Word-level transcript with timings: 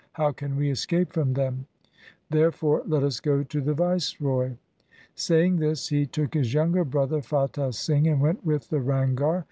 How 0.13 0.31
can 0.31 0.55
we 0.55 0.71
escape 0.71 1.13
from 1.13 1.33
them? 1.35 1.67
There 2.31 2.51
fore 2.51 2.81
let 2.87 3.03
us 3.03 3.19
go 3.19 3.43
to 3.43 3.61
the 3.61 3.75
viceroy.' 3.75 4.53
Saying 5.13 5.57
this 5.57 5.89
he 5.89 6.07
took 6.07 6.33
his 6.33 6.55
younger 6.55 6.83
brother 6.83 7.21
Fatah 7.21 7.71
Singh 7.71 8.07
and 8.07 8.19
went 8.19 8.43
with 8.43 8.71
the 8.71 8.79
Ranghar. 8.79 9.39